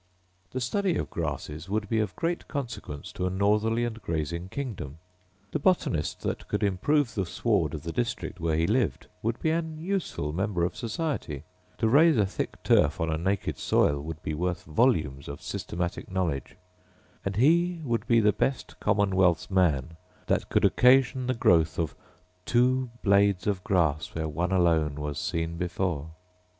The 0.49 0.59
study 0.59 0.95
of 0.97 1.11
grasses 1.11 1.69
would 1.69 1.87
be 1.87 1.99
of 1.99 2.15
great 2.15 2.47
consequence 2.47 3.11
to 3.11 3.27
a 3.27 3.29
northerly 3.29 3.85
and 3.85 4.01
grazing 4.01 4.49
kingdom. 4.49 4.97
The 5.51 5.59
botanist 5.59 6.21
that 6.21 6.47
could 6.47 6.63
improve 6.63 7.13
the 7.13 7.23
sward 7.23 7.75
of 7.75 7.83
the 7.83 7.91
district 7.91 8.39
where 8.39 8.55
he 8.55 8.65
lived 8.65 9.05
would 9.21 9.39
be 9.39 9.51
an 9.51 9.77
useful 9.77 10.33
member 10.33 10.63
of 10.65 10.75
society; 10.75 11.43
to 11.77 11.87
raise 11.87 12.17
a 12.17 12.25
thick 12.25 12.63
turf 12.63 12.99
on 12.99 13.11
a 13.11 13.17
naked 13.19 13.59
soil 13.59 14.01
would 14.01 14.23
be 14.23 14.33
worth 14.33 14.63
volumes 14.63 15.27
of 15.27 15.39
systematic 15.39 16.09
knowledge; 16.09 16.55
and 17.23 17.35
he 17.35 17.79
would 17.85 18.07
be 18.07 18.19
the 18.19 18.33
best 18.33 18.79
commonwealth's 18.79 19.51
man 19.51 19.97
that 20.25 20.49
could 20.49 20.65
occasion 20.65 21.27
the 21.27 21.35
growth 21.35 21.77
of 21.77 21.95
'two 22.47 22.89
blades 23.03 23.45
of 23.45 23.63
grass 23.63 24.15
where 24.15 24.27
one 24.27 24.51
alone 24.51 24.95
was 24.95 25.19
seen 25.19 25.57
before. 25.57 26.09